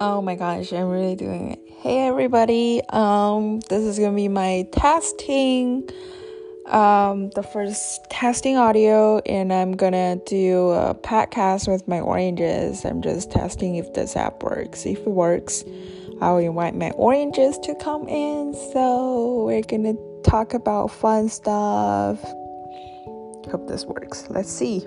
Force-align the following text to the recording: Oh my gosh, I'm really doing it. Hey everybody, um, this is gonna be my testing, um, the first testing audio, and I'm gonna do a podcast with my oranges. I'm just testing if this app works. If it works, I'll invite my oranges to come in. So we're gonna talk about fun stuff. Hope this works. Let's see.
Oh 0.00 0.22
my 0.22 0.36
gosh, 0.36 0.72
I'm 0.72 0.88
really 0.88 1.16
doing 1.16 1.52
it. 1.52 1.58
Hey 1.80 2.06
everybody, 2.06 2.82
um, 2.90 3.60
this 3.68 3.82
is 3.82 3.98
gonna 3.98 4.14
be 4.14 4.28
my 4.28 4.66
testing, 4.70 5.88
um, 6.66 7.30
the 7.30 7.42
first 7.42 8.08
testing 8.08 8.56
audio, 8.56 9.18
and 9.26 9.52
I'm 9.52 9.72
gonna 9.72 10.16
do 10.26 10.70
a 10.70 10.94
podcast 10.94 11.66
with 11.66 11.88
my 11.88 11.98
oranges. 11.98 12.84
I'm 12.84 13.02
just 13.02 13.32
testing 13.32 13.76
if 13.76 13.92
this 13.94 14.14
app 14.16 14.42
works. 14.42 14.86
If 14.86 14.98
it 14.98 15.08
works, 15.08 15.64
I'll 16.20 16.38
invite 16.38 16.76
my 16.76 16.90
oranges 16.92 17.58
to 17.60 17.74
come 17.76 18.08
in. 18.08 18.54
So 18.72 19.44
we're 19.46 19.62
gonna 19.62 19.94
talk 20.22 20.54
about 20.54 20.92
fun 20.92 21.28
stuff. 21.28 22.22
Hope 23.50 23.66
this 23.66 23.84
works. 23.84 24.26
Let's 24.30 24.50
see. 24.50 24.86